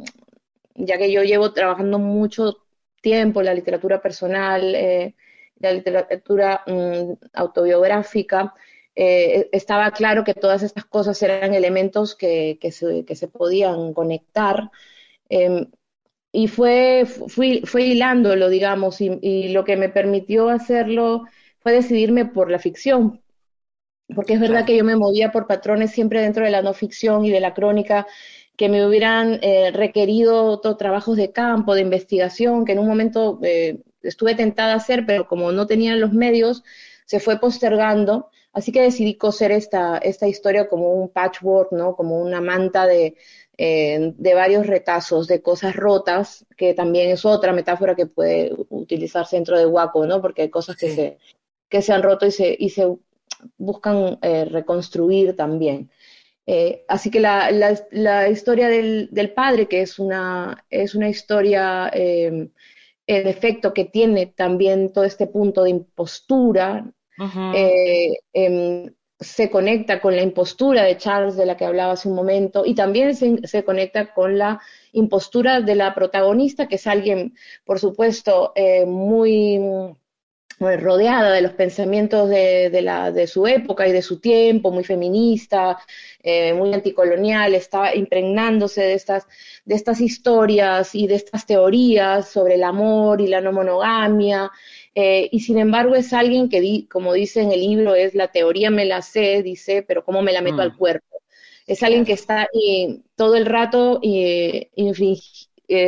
[0.76, 2.58] Ya que yo llevo trabajando mucho
[3.02, 5.16] tiempo la literatura personal, eh,
[5.60, 8.54] la literatura mm, autobiográfica,
[8.96, 13.94] eh, estaba claro que todas estas cosas eran elementos que, que, se, que se, podían
[13.94, 14.72] conectar.
[16.32, 21.26] Y fue, fui, fue hilándolo, digamos, y, lo que me permitió hacerlo
[21.60, 23.22] fue decidirme por la ficción,
[24.16, 27.26] porque es verdad que yo me movía por patrones siempre dentro de la no ficción
[27.26, 28.08] y de la crónica
[28.56, 33.40] que me hubieran eh, requerido otros trabajos de campo, de investigación, que en un momento
[33.44, 36.64] eh, estuve tentada a hacer, pero como no tenían los medios,
[37.06, 38.30] se fue postergando.
[38.54, 41.96] Así que decidí coser esta, esta historia como un patchwork, ¿no?
[41.96, 43.16] Como una manta de,
[43.58, 49.36] eh, de varios retazos, de cosas rotas, que también es otra metáfora que puede utilizarse
[49.36, 50.22] dentro de Waco, ¿no?
[50.22, 51.18] Porque hay cosas que, se,
[51.70, 52.88] que se han roto y se, y se
[53.58, 55.92] buscan eh, reconstruir también.
[56.48, 57.52] Eh, así que la,
[57.92, 62.52] la, historia del, del, padre, que es una, es una historia en
[63.28, 66.92] efecto que tiene también todo este punto de impostura,
[69.22, 72.74] se conecta con la impostura de Charles de la que hablaba hace un momento y
[72.74, 74.60] también se, conecta con la
[74.94, 79.60] impostura de la protagonista, que es alguien, por supuesto, eh, muy,
[80.60, 85.80] rodeada de los pensamientos de, de, su época y de su tiempo, muy feminista,
[86.22, 89.28] eh, muy anticolonial, estaba impregnándose de estas,
[89.66, 94.52] de estas historias y de estas teorías sobre el amor y la no monogamia.
[94.94, 98.70] Eh, y sin embargo es alguien que, como dice en el libro, es la teoría
[98.70, 100.78] me la sé, dice, pero ¿cómo me la meto al mm.
[100.78, 101.22] cuerpo?
[101.66, 102.50] Es alguien que está
[103.16, 104.70] todo el rato eh,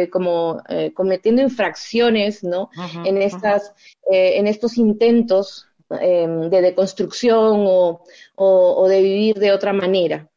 [0.09, 2.69] como eh, cometiendo infracciones ¿no?
[3.03, 3.73] en, estas,
[4.09, 5.67] en estos intentos
[5.99, 8.01] em, de deconstrucción o,
[8.35, 10.29] o, de vivir de otra manera.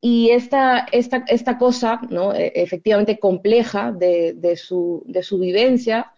[0.00, 2.32] y esta, esta, esta cosa, ¿no?
[2.32, 6.14] E, efectivamente compleja de, de, su, de su vivencia,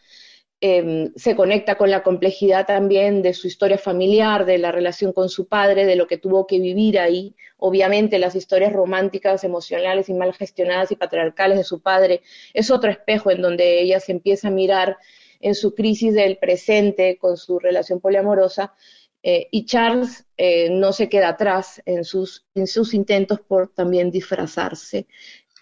[0.64, 5.28] Em, se conecta con la complejidad también de su historia familiar, de la relación con
[5.28, 7.34] su padre, de lo que tuvo que vivir ahí.
[7.56, 12.22] Obviamente las historias románticas, emocionales y mal gestionadas y patriarcales de su padre
[12.54, 14.98] es otro espejo en donde ella se empieza a mirar
[15.40, 18.72] en su crisis del presente con su relación poliamorosa.
[19.24, 24.12] Eh, y Charles eh, no se queda atrás en sus, en sus intentos por también
[24.12, 25.08] disfrazarse.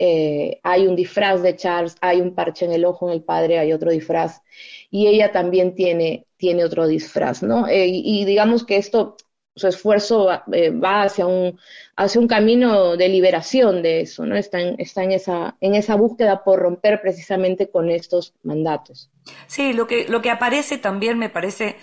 [0.03, 3.59] Eh, hay un disfraz de Charles, hay un parche en el ojo en el padre,
[3.59, 4.41] hay otro disfraz
[4.91, 7.69] y ella también tiene, tiene otro disfraz, ¿no?
[7.69, 9.19] Eh, y, digamos que esto
[9.55, 11.61] esfuerzo va, hacia un,
[11.97, 14.37] hacia un camino de liberación de eso, ¿no?
[14.37, 19.11] Está en, está en esa, en esa búsqueda por romper precisamente con estos mandatos.
[19.49, 21.77] Sí, lo que, lo que aparece también me parece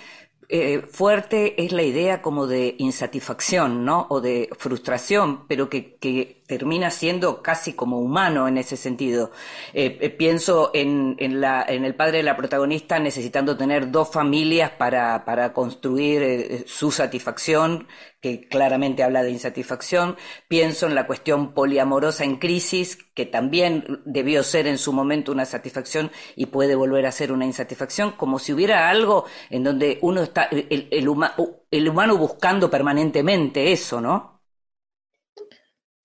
[0.50, 4.08] eh, fuerte es la idea como de insatisfacción, ¿no?
[4.10, 9.32] O de frustración, pero que termina siendo casi como humano en ese sentido.
[9.74, 14.10] Eh, eh, pienso en, en, la, en, el padre de la protagonista necesitando tener dos
[14.10, 17.88] familias para, construir eh, su satisfacción,
[18.22, 20.16] que claramente habla de insatisfacción.
[20.48, 25.46] Pienso en la cuestión poliamorosa en crisis, que también debió ser en su momento una
[25.46, 30.24] satisfacción y puede volver a ser una insatisfacción, como si hubiera algo en donde uno
[30.24, 34.37] está, el, el humano buscando permanentemente eso, ¿no?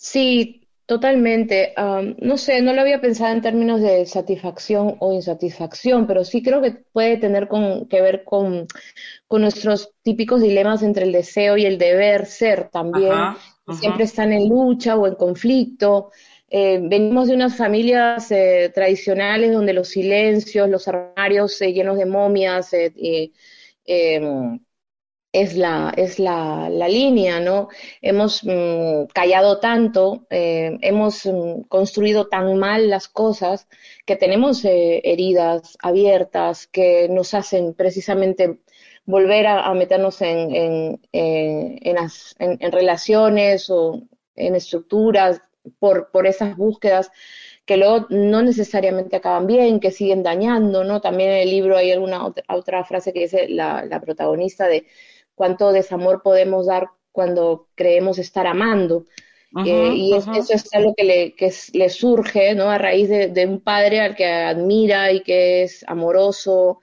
[0.02, 1.74] Sí, totalmente.
[2.18, 6.60] no sé, no lo había pensado en términos de satisfacción o insatisfacción, pero sí creo
[6.60, 7.48] que puede tener
[7.88, 8.66] que ver con,
[9.30, 13.14] nuestros típicos dilemas entre el deseo y el deber ser también.
[13.78, 16.10] Siempre están en lucha o en conflicto.
[16.50, 22.06] Eh, venimos de unas familias eh, tradicionales donde los silencios, los armarios eh, llenos de
[22.06, 22.74] momias,
[23.84, 24.58] em,
[25.32, 27.68] es la, es la, la línea, ¿no?
[28.02, 33.66] Hemos mm, callado tanto, eh, hemos mm, construido tan mal las cosas
[34.04, 38.58] que tenemos eh, heridas abiertas que nos hacen precisamente
[39.04, 41.96] volver a, meternos en, en, eh, en,
[42.60, 44.02] en, relaciones o
[44.36, 45.40] en estructuras
[45.78, 47.10] por, por esas búsquedas
[47.64, 51.00] que luego no necesariamente acaban bien, que siguen dañando, ¿no?
[51.00, 54.86] También en el libro hay alguna otra, otra frase que dice la, la protagonista de
[55.34, 59.04] cuánto desamor podemos dar cuando creemos estar amando.
[59.66, 62.70] Eh, y eso es algo que le, que le surge ¿no?
[62.70, 66.80] a raíz de, un padre al que admira y que es amoroso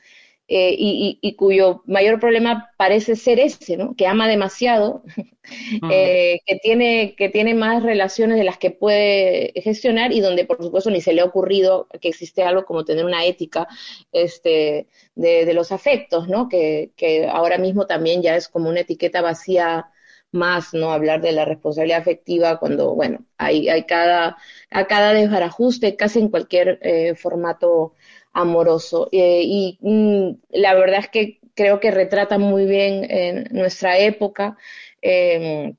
[0.52, 3.96] eh, y, cuyo mayor problema parece ser ese, ¿no?
[3.96, 5.04] que ama demasiado,
[5.92, 10.58] eh, que, tiene, que tiene más relaciones de las que puede gestionar y donde por
[10.64, 13.68] supuesto ni se le ha ocurrido que existe algo como tener una ética
[14.12, 16.50] este, de, los afectos, ¿no?
[16.50, 19.92] que, que ahora mismo también ya es como una etiqueta vacía
[20.32, 20.92] más, ¿no?
[20.92, 24.38] Hablar de la responsabilidad afectiva cuando, bueno, hay, hay cada,
[24.70, 27.94] a cada desbarajuste casi en cualquier eh, formato
[28.34, 29.10] amoroso.
[29.12, 34.58] Eh, y mm, la verdad es que creo que retrata muy bien en nuestra época
[35.02, 35.76] em,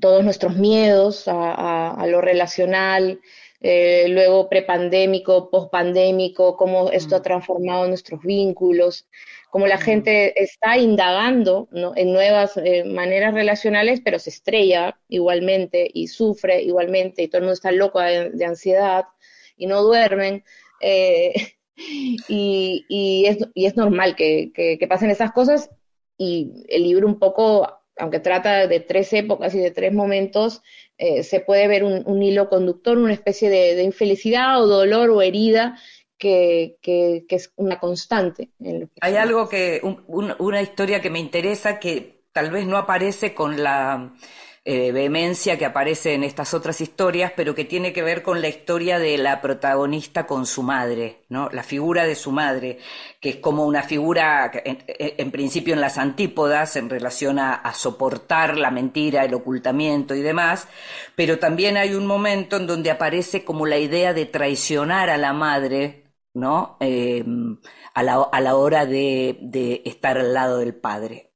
[0.00, 3.20] todos nuestros miedos a, lo relacional,
[3.60, 7.22] eh, luego prepandémico, pospandémico, cómo esto ha mm.
[7.22, 9.08] transformado nuestros vínculos,
[9.50, 9.80] cómo la mm.
[9.80, 17.22] gente está indagando en nuevas eh, maneras relacionales, pero se estrella igualmente y sufre igualmente
[17.22, 19.04] y todo el mundo está loco de, ansiedad
[19.56, 20.44] y no duermen.
[22.28, 25.70] Y, y, es, y es normal que, que, pasen esas cosas
[26.16, 30.62] y el libro un poco, aunque trata de tres épocas y de tres momentos,
[30.98, 35.78] eh, se puede ver un, hilo conductor, una especie de, infelicidad o dolor o herida
[36.18, 38.50] que, que, es una constante.
[39.00, 44.14] Hay algo que, una historia que me interesa que tal vez no aparece con la
[44.64, 48.48] eh, vehemencia que aparece en estas otras historias, pero que tiene que ver con la
[48.48, 51.48] historia de la protagonista con su madre, ¿no?
[51.50, 52.78] La figura de su madre,
[53.20, 58.70] que es como una figura, en, principio en las antípodas, en relación a, soportar la
[58.70, 60.68] mentira, el ocultamiento y demás,
[61.16, 65.32] pero también hay un momento en donde aparece como la idea de traicionar a la
[65.32, 66.76] madre, ¿no?
[66.80, 67.24] Eh,
[67.94, 71.31] a, la, a la hora de, de estar al lado del padre.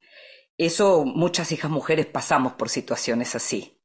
[0.58, 3.76] Eso muchas hijas mujeres pasamos por situaciones así.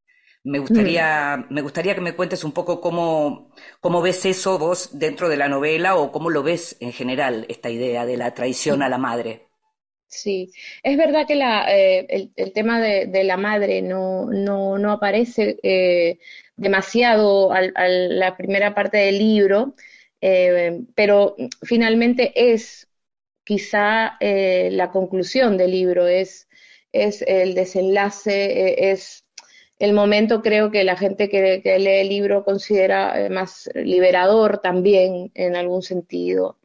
[0.44, 1.54] Me gustaría, mm.
[1.54, 5.48] me gustaría que me cuentes un poco cómo, cómo ves eso vos dentro de la
[5.48, 9.48] novela o cómo lo ves en general, esta idea de la traición a la madre.
[10.08, 10.52] Sí,
[10.84, 16.20] es verdad que la, eh, el, tema de, la madre no, no, no aparece eh,
[16.58, 19.76] demasiado a, la primera parte del libro,
[20.20, 22.90] eh, pero finalmente es
[23.46, 26.48] quizá la conclusión del libro, es
[26.92, 29.26] es el desenlace, e, es
[29.82, 35.32] el momento creo que la gente que, lee el libro considera eh, más liberador también
[35.34, 36.60] en algún sentido.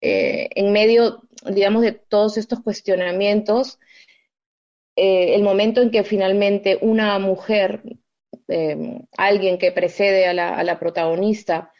[0.00, 3.80] Eh, en medio, digamos, de todos estos cuestionamientos,
[4.94, 7.82] eh, el momento en que finalmente una mujer,
[9.16, 11.72] alguien que precede a la protagonista,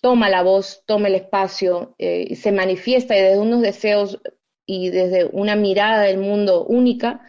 [0.00, 4.20] toma la voz, toma el espacio, se manifiesta y desde unos deseos
[4.66, 7.20] y desde una mirada del mundo única,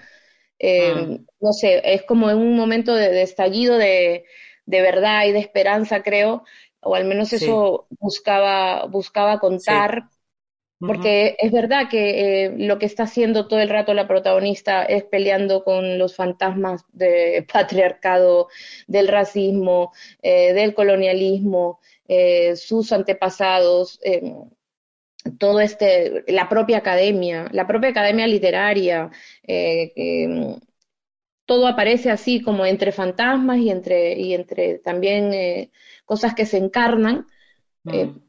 [0.60, 1.26] eh, mm.
[1.42, 4.24] no sé, es como en un momento de, estallido de,
[4.66, 6.44] verdad y de esperanza, creo,
[6.82, 10.06] o al menos eso buscaba, buscaba contar.
[10.86, 15.06] Porque es verdad que eh, lo que está haciendo todo el rato la protagonista es
[15.06, 18.50] peleando con los fantasmas del patriarcado,
[18.88, 21.80] del racismo, eh, del colonialismo,
[22.56, 23.98] sus antepasados,
[25.38, 29.10] todo este, la propia academia, la propia academia literaria,
[31.46, 35.70] todo aparece así como entre fantasmas y entre, y entre también
[36.06, 37.28] cosas que se encarnan.
[37.84, 38.24] Mm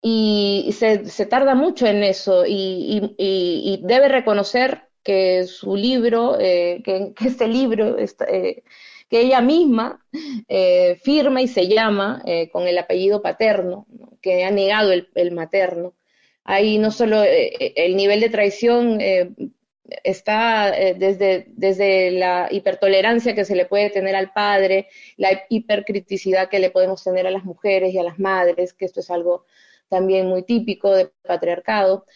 [0.00, 6.82] y se, se, tarda mucho en eso y, y, debe reconocer que su libro, eh,
[6.84, 8.62] que, este libro, eh,
[9.08, 10.04] que ella misma
[10.48, 12.22] eh, firma y se llama
[12.52, 13.86] con el apellido paterno,
[14.20, 15.94] que ha negado el, el, materno.
[16.50, 18.98] Ahí no solo el nivel de traición
[20.02, 24.88] está desde, desde la hipertolerancia que se le puede tener al padre,
[25.18, 29.00] la hipercriticidad que le podemos tener a las mujeres y a las madres, que esto
[29.00, 29.44] es algo
[29.90, 32.06] también muy típico de patriarcado,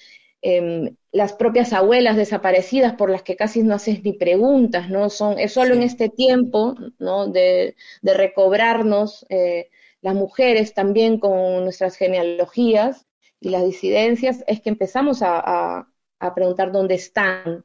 [0.41, 5.11] em, las propias abuelas desaparecidas por las que casi no haces ni preguntas, ¿no?
[5.11, 7.27] Son, es solo en este tiempo, ¿no?
[7.29, 9.69] De, recobrarnos eh,
[10.01, 13.07] las mujeres también con nuestras genealogías
[13.43, 15.89] y las disidencias, es que empezamos a,
[16.35, 17.65] preguntar dónde están.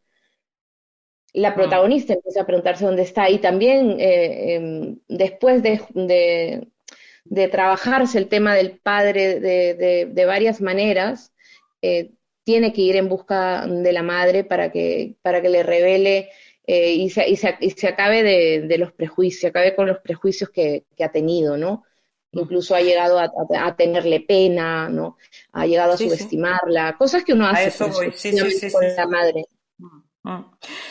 [1.33, 1.55] La mm.
[1.55, 5.81] protagonista empieza a preguntarse dónde está y también eh, em, después de,
[7.29, 11.33] de trabajarse el tema del padre de, varias maneras,
[11.81, 12.11] eh,
[12.43, 16.29] tiene que ir en busca de la madre para que, para que le revele
[16.65, 21.11] eh, y, se, y, se, acabe de, los prejuicios, acabe con los prejuicios que, ha
[21.11, 21.83] tenido, ¿no?
[22.31, 25.17] Incluso ha llegado a, tenerle pena, ¿no?
[25.53, 27.91] Ha llegado a subestimarla, cosas que uno hace con,
[28.95, 29.45] la madre.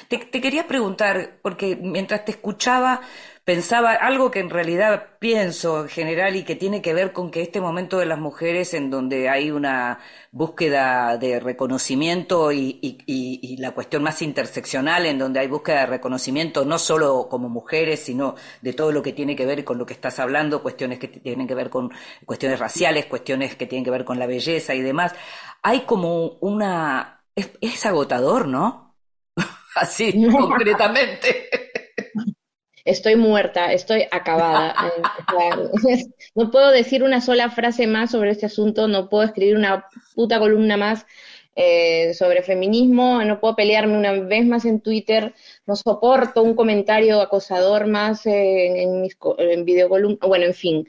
[0.09, 3.03] Te, quería preguntar, porque mientras te escuchaba,
[3.47, 7.43] pensaba algo que en realidad pienso en general y que tiene que ver con que
[7.43, 10.01] este momento de las mujeres en donde hay una
[10.33, 16.77] búsqueda de reconocimiento y, la cuestión más interseccional en donde hay búsqueda de reconocimiento no
[16.81, 20.19] solo como mujeres, sino de todo lo que tiene que ver con lo que estás
[20.19, 21.93] hablando, cuestiones que tienen que ver con
[22.25, 25.15] cuestiones raciales, cuestiones que tienen que ver con la belleza y demás,
[25.63, 27.25] hay como una...
[27.37, 28.97] es, agotador, ¿no?
[29.77, 31.66] Así, concretamente
[32.87, 34.75] estoy muerta, estoy acabada.
[35.39, 39.87] Eh, no puedo decir una sola frase más sobre este asunto, no puedo escribir una
[40.15, 41.05] puta columna más
[41.57, 45.35] eh, sobre feminismo, no puedo pelearme una vez más en Twitter,
[45.67, 50.89] no soporto un comentario acosador más en, mis en videocolumnas, bueno, en fin.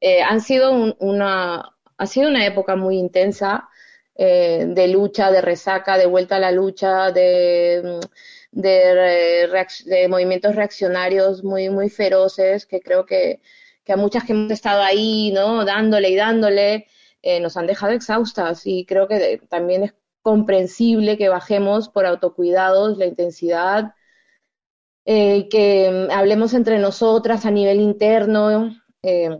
[0.00, 3.68] Eh, han sido una, ha sido una época muy intensa
[4.16, 8.00] de lucha, de resaca, de vuelta a la lucha, de
[8.50, 13.40] de, movimientos reaccionarios muy, muy feroces, que creo que,
[13.88, 15.64] a muchas que hemos estado ahí, ¿no?
[15.64, 16.86] Dándole y dándole,
[17.22, 22.98] eh, nos han dejado exhaustas y creo que también es comprensible que bajemos por autocuidados
[22.98, 23.94] la intensidad,
[25.06, 29.30] eh, que hablemos entre nosotras a nivel interno, eh,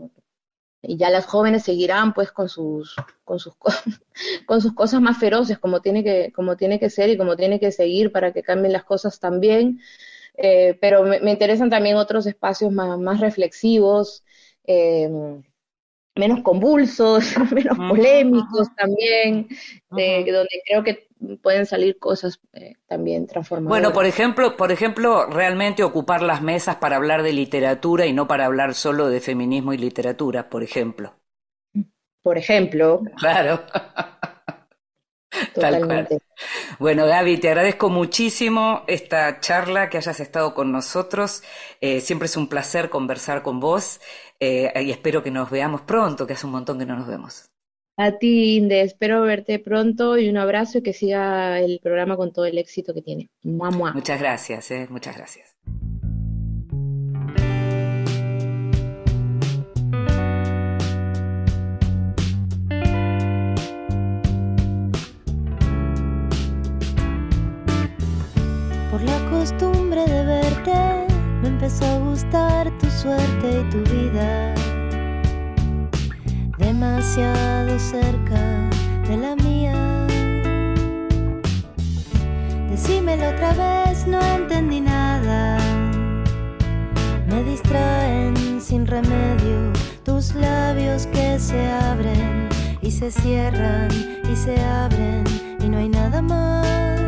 [0.81, 3.53] y ya las jóvenes seguirán pues con sus con sus
[4.45, 7.59] con sus cosas más feroces como tiene que como tiene que ser y como tiene
[7.59, 9.79] que seguir para que cambien las cosas también.
[10.41, 14.23] Eh, pero me, interesan también otros espacios más, reflexivos
[14.63, 15.09] eh,
[16.19, 19.47] menos convulsos menos polémicos también
[19.89, 21.09] donde creo que
[21.41, 23.81] pueden salir cosas eh, también transformadoras.
[23.81, 28.27] Bueno, por ejemplo, por ejemplo, realmente ocupar las mesas para hablar de literatura y no
[28.27, 31.13] para hablar solo de feminismo y literatura, por ejemplo.
[32.21, 33.01] Por ejemplo.
[33.17, 33.61] Claro.
[35.53, 36.19] Totalmente.
[36.79, 41.43] Bueno, Gaby, te agradezco muchísimo esta charla, que hayas estado con nosotros.
[41.81, 43.99] Eh, siempre es un placer conversar con vos
[44.39, 47.49] eh, y espero que nos veamos pronto, que hace un montón que no nos vemos.
[48.01, 52.31] A ti, Inde, espero verte pronto y un abrazo y que siga el programa con
[52.31, 53.29] todo el éxito que tiene.
[53.43, 55.53] Muchas gracias, eh, muchas gracias.
[68.89, 71.08] Por la costumbre de verte,
[71.49, 74.53] empezó a gustar tu suerte y tu vida
[76.57, 78.69] demasiado cerca
[79.07, 79.73] de la mía.
[82.69, 85.57] Decímelo otra vez, no entendí nada.
[87.27, 89.73] Me distraen sin remedio
[90.03, 92.47] tus labios que se abren
[92.81, 93.89] y se cierran
[94.31, 95.23] y se abren
[95.59, 96.98] y no hay nada más.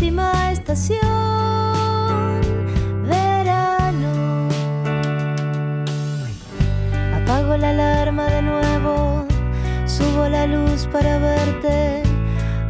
[0.00, 1.00] próxima estación,
[3.06, 4.48] verano.
[7.14, 9.26] Apago la alarma de nuevo,
[9.84, 12.02] subo la luz para verte.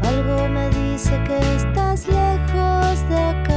[0.03, 3.50] Algo me dice que estás lejos de acá.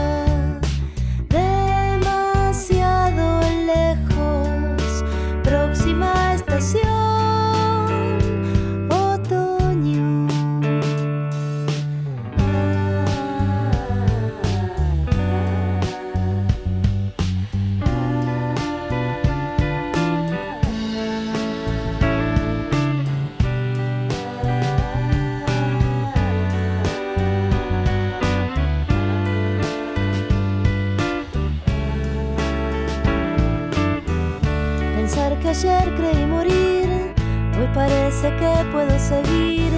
[38.72, 39.72] Puedo seguir.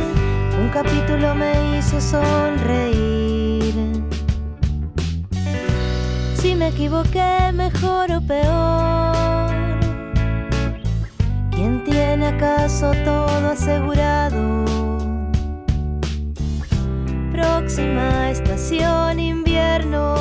[0.59, 3.73] Un capítulo me hizo sonreír.
[6.35, 9.55] Si me equivoqué, mejor o peor.
[11.51, 14.65] ¿Quién tiene acaso todo asegurado?
[17.31, 20.15] Próxima estación invierno.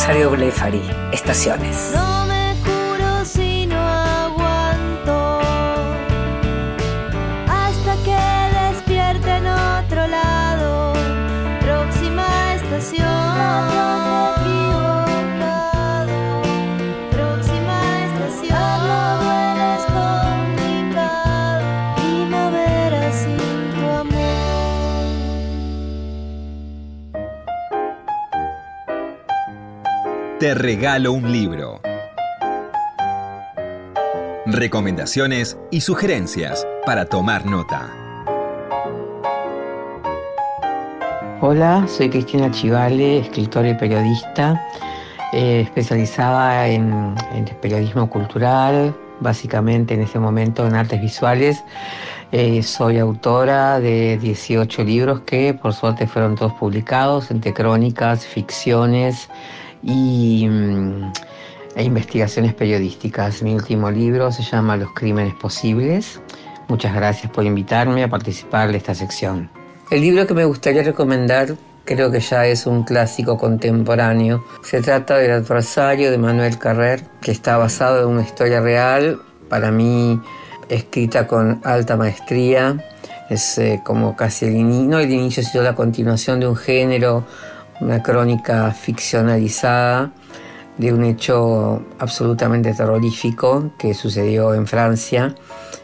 [0.00, 0.80] Rosario Blefari,
[1.12, 1.92] Estaciones.
[30.40, 31.82] Te regalo un libro.
[34.46, 37.90] Recomendaciones y sugerencias para tomar nota.
[41.42, 44.66] Hola, soy Cristina Chivale, escritora y periodista,
[45.34, 47.14] eh, especializada en,
[47.60, 51.62] periodismo cultural, básicamente en este momento en artes visuales.
[52.32, 59.28] Eh, soy autora de 18 libros que por suerte fueron todos publicados, entre crónicas, ficciones
[59.82, 61.12] y, mm,
[61.76, 63.42] e investigaciones periodísticas.
[63.42, 66.20] Mi último libro se llama Los Crímenes Posibles.
[66.68, 69.50] Muchas gracias por invitarme a participar de esta sección.
[69.90, 74.44] El libro que me gustaría recomendar creo que ya es un clásico contemporáneo.
[74.62, 79.72] Se trata del adversario de Manuel Carrer, que está basado en una historia real, para
[79.72, 80.20] mí
[80.68, 82.84] escrita con alta maestría.
[83.28, 87.24] Es eh, como casi el inicio, no el inicio, sino la continuación de un género
[87.80, 90.10] una crónica ficcionalizada
[90.76, 95.34] de un hecho absolutamente terrorífico que sucedió en Francia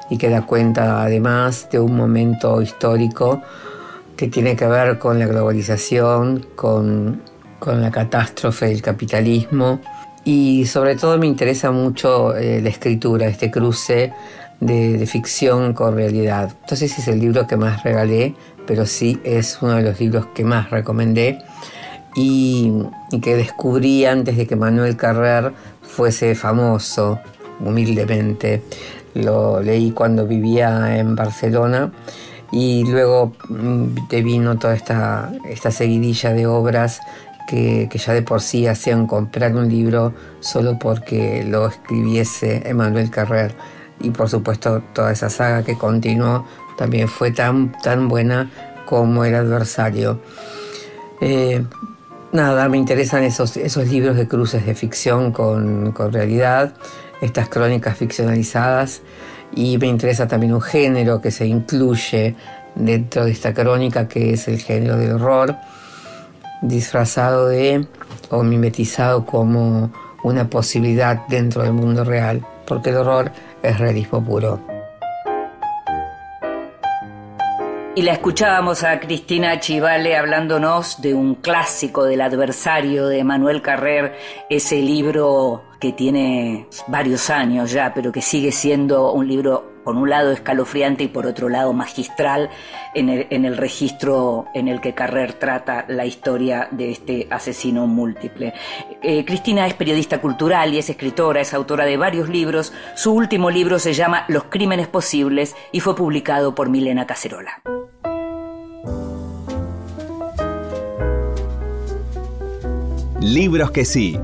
[0.08, 3.42] y que da cuenta además de un momento histórico
[4.16, 7.22] que tiene que ver con la globalización, con,
[7.58, 9.80] con la catástrofe del capitalismo
[10.24, 14.12] y sobre todo me interesa mucho eh, la escritura, este cruce
[14.60, 16.56] de, de, ficción con realidad.
[16.62, 18.34] Entonces es el libro que más regalé,
[18.66, 21.38] pero sí es uno de los libros que más recomendé
[22.16, 22.72] y,
[23.22, 25.52] que descubrí antes de que Manuel Carrer
[25.82, 27.20] fuese famoso,
[27.60, 28.62] humildemente.
[29.14, 31.92] Lo leí cuando vivía en Barcelona
[32.52, 37.00] y luego mm, te vino toda esta, esta seguidilla de obras
[37.48, 43.10] que, que, ya de por sí hacían comprar un libro solo porque lo escribiese Emmanuel
[43.10, 43.54] Carrer.
[44.00, 46.44] Y por supuesto toda esa saga que continuó
[46.76, 48.50] también fue tan, tan buena
[48.84, 50.20] como El adversario.
[51.20, 51.64] Eh,
[52.32, 56.74] nada, me interesan esos, esos libros de cruces de ficción con, con realidad,
[57.20, 59.02] estas crónicas ficcionalizadas
[59.54, 62.34] y me interesa también un género que se incluye
[62.74, 65.56] dentro de esta crónica que es el género del horror,
[66.62, 67.86] disfrazado de
[68.30, 74.75] o mimetizado como una posibilidad dentro del mundo real, porque el horror es realismo puro.
[77.96, 84.14] Y la escuchábamos a Cristina Chivale hablándonos de un clásico del adversario de Manuel Carrer,
[84.50, 90.10] ese libro que tiene varios años ya, pero que sigue siendo un libro por un
[90.10, 92.50] lado escalofriante y por otro lado magistral
[92.92, 98.52] en el, registro en el que Carrer trata la historia de este asesino múltiple.
[99.00, 102.72] Eh, Cristina es periodista cultural y es escritora, es autora de varios libros.
[102.96, 107.62] Su último libro se llama Los Crímenes Posibles y fue publicado por Milena Cacerola.
[113.20, 114.18] Libros que sí.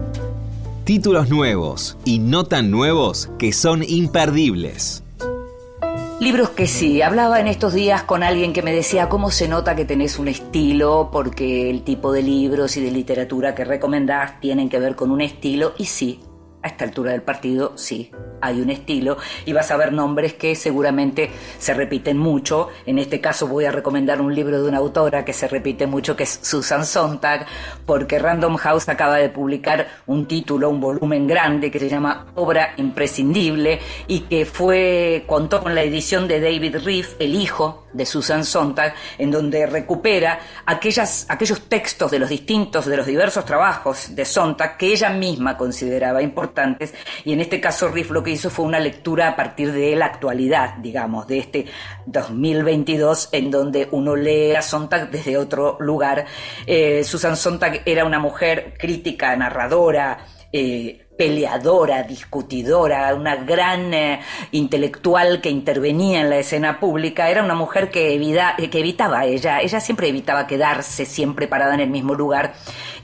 [0.83, 5.05] Títulos nuevos y no tan nuevos que son imperdibles.
[6.23, 7.03] Libros que sí.
[7.03, 10.29] Hablaba en estos días con alguien que me decía cómo se nota que tenés un
[10.29, 15.11] estilo, porque el tipo de libros y de literatura que recomendás tienen que ver con
[15.11, 15.73] un estilo.
[15.79, 16.21] Y sí,
[16.63, 18.13] a esta altura del partido sí,
[18.43, 19.17] hay un estilo
[19.47, 22.69] y vas a ver nombres que seguramente se repiten mucho.
[22.85, 26.17] En este caso voy a recomendar un libro de una autora que se repite mucho,
[26.17, 27.47] que es Susan Sontag,
[27.87, 32.75] porque Random House acaba de publicar un título, un volumen grande que se llama Obra
[32.77, 33.79] imprescindible
[34.09, 38.95] y que fue contó con la edición de David Reef, el hijo de Susan Sontag,
[39.19, 44.77] en donde recupera aquellas, aquellos textos de los distintos, de los diversos trabajos de Sontag
[44.77, 48.81] que ella misma consideraba importantes, y en este caso Riff lo que hizo fue una
[48.81, 51.67] lectura a partir de la actualidad, digamos, de este
[52.07, 56.27] 2022, en donde uno lee a Sontag desde otro lugar.
[56.67, 64.21] Eh, Susan Sontag era una mujer crítica, narradora, eh, peleadora, discutidora, una gran eh,
[64.51, 68.19] intelectual que intervenía en la escena pública, era una mujer que,
[68.71, 72.55] que evitaba ella, ella siempre evitaba quedarse siempre parada en el mismo lugar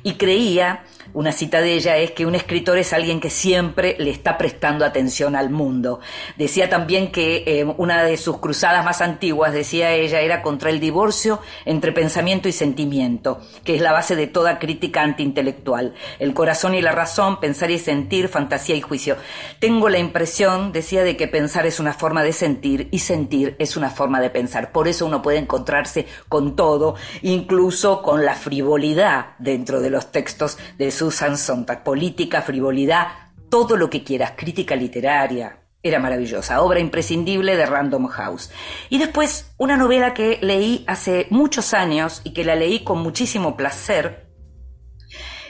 [0.03, 4.11] y creía una cita de ella es que un escritor es alguien que siempre le
[4.11, 6.00] está prestando atención al mundo.
[6.36, 10.80] Decía también que eh, una de sus cruzadas más antiguas, decía ella, era contra el
[10.80, 15.94] divorcio entre pensamiento y sentimiento, que es la base de toda crítica antiintelectual.
[16.18, 19.16] El corazón y la razón, pensar y sentir, fantasía y juicio.
[19.59, 23.76] Tengo la impresión, decía, de que pensar es una forma de sentir y sentir es
[23.76, 24.72] una forma de pensar.
[24.72, 30.59] Por eso uno puede encontrarse con todo, incluso con la frivolidad dentro de los textos
[30.76, 33.07] de Susan Sontag, política, frivolidad,
[33.49, 35.61] todo lo que quieras, crítica literaria.
[35.80, 38.51] Era maravillosa, obra imprescindible de Random House.
[38.90, 43.57] Y después una novela que leí hace muchos años y que la leí con muchísimo
[43.57, 44.26] placer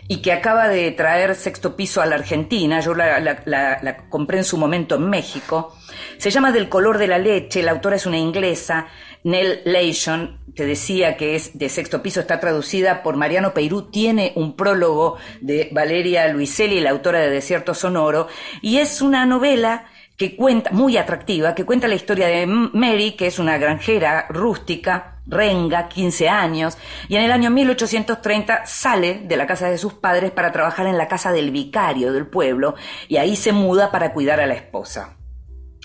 [0.06, 4.44] y que acaba de traer sexto piso a la Argentina, yo la, la, compré en
[4.44, 5.74] su momento en México,
[6.18, 8.88] se llama Del color de la leche, la autora es una inglesa,
[9.24, 14.32] Nell Leishon, te decía que es de sexto piso, está traducida por Mariano Peirú, tiene
[14.36, 18.28] un prólogo de Valeria Luiselli, la autora de Desierto Sonoro,
[18.62, 23.28] y es una novela que cuenta, muy atractiva, que cuenta la historia de Mary, que
[23.28, 26.76] es una granjera rústica, renga, 15 años,
[27.08, 30.98] y en el año 1830 sale de la casa de sus padres para trabajar en
[30.98, 32.74] la casa del vicario del pueblo,
[33.06, 35.17] y ahí se muda para cuidar a la esposa.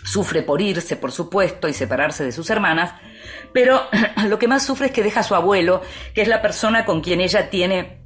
[0.03, 2.93] Sufre por irse, por supuesto, y separarse de sus hermanas,
[3.53, 3.81] pero
[4.27, 5.81] lo que más sufre es que deja a su abuelo,
[6.13, 8.03] que es la persona con quien ella tiene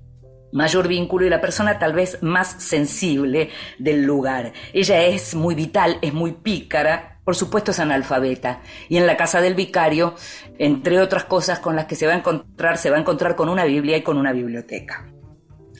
[0.52, 4.54] mayor vínculo y la persona tal vez más sensible del lugar.
[4.74, 8.62] Ella es muy vital, es muy pícara, por supuesto es analfabeta.
[8.89, 10.16] Y en la casa del vicario,
[10.58, 13.50] entre otras cosas con las que se va a encontrar, se va a encontrar con
[13.50, 15.16] una Biblia y con una biblioteca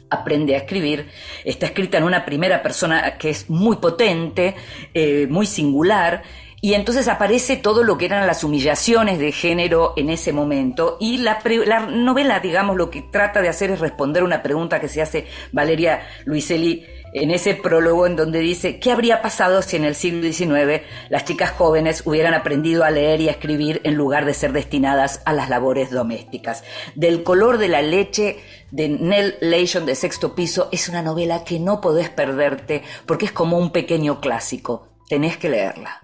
[0.10, 1.08] aprende a escribir,
[1.44, 4.56] está escrita en una primera persona que es muy potente,
[4.94, 6.24] eh, muy singular,
[6.60, 10.98] y entonces aparece todo lo que eran las humillaciones de género en ese momento.
[11.00, 14.88] Y la, la, novela, digamos, lo que trata de hacer es responder una pregunta que
[14.88, 16.84] se hace Valeria Luiselli
[17.18, 21.26] en ese prólogo en donde dice, ¿qué habría pasado si en el siglo XIX las
[21.26, 25.34] chicas jóvenes hubieran aprendido a leer y a escribir en lugar de ser destinadas a
[25.34, 26.64] las labores domésticas?
[26.96, 28.38] Del color de la leche
[28.72, 33.32] de Nell Leishon de Sexto Piso es una novela que no podés perderte porque es
[33.32, 34.88] como un pequeño clásico.
[35.08, 36.02] Tenés que leerla.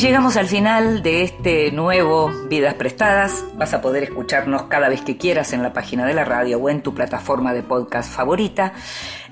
[0.00, 3.44] Llegamos al final de este nuevo Vidas Prestadas.
[3.56, 6.70] Vas a poder escucharnos cada vez que quieras en la página de la radio o
[6.70, 8.72] en tu plataforma de podcast favorita.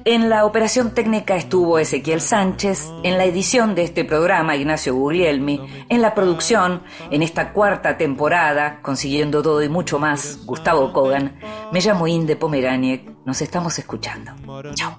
[0.05, 5.61] En la operación técnica estuvo Ezequiel Sánchez, en la edición de este programa Ignacio Guglielmi,
[5.89, 11.39] en la producción, en esta cuarta temporada, consiguiendo todo y mucho más, Gustavo Kogan.
[11.73, 14.33] Me llamo Inde Pomeraniec, nos estamos escuchando.
[14.75, 14.99] Chao.